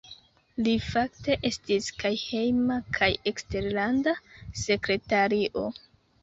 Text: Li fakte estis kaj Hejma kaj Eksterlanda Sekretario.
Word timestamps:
Li 0.67 0.71
fakte 0.85 1.35
estis 1.49 1.89
kaj 2.03 2.11
Hejma 2.21 2.79
kaj 2.97 3.11
Eksterlanda 3.33 4.15
Sekretario. 4.63 5.69